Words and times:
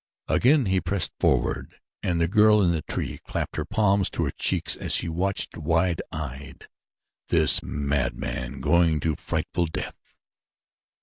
Again 0.27 0.65
he 0.65 0.81
pressed 0.81 1.11
forward 1.19 1.79
and 2.01 2.19
the 2.19 2.27
girl 2.27 2.63
in 2.63 2.71
the 2.71 2.81
tree 2.81 3.19
clapped 3.23 3.55
her 3.57 3.65
palms 3.65 4.09
to 4.09 4.25
her 4.25 4.31
cheeks 4.31 4.75
as 4.75 4.95
she 4.95 5.07
watched, 5.07 5.55
wide 5.57 6.01
eyed, 6.11 6.67
this 7.27 7.61
madman 7.61 8.61
going 8.61 8.99
to 9.01 9.13
a 9.13 9.15
frightful 9.15 9.67
death. 9.67 10.17